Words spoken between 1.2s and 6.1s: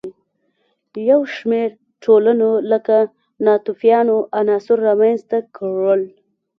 شمېر ټولنو لکه ناتوفیانو عناصر رامنځته کړل.